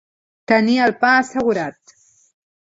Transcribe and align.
Tenir 0.51 0.77
el 0.85 0.95
pa 1.05 1.13
assegurat. 1.19 1.97